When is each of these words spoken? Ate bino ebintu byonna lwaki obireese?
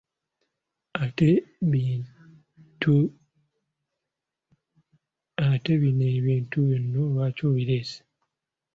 Ate 5.53 5.75
bino 5.81 6.07
ebintu 6.17 6.57
byonna 6.67 6.99
lwaki 7.11 7.41
obireese? 7.51 7.99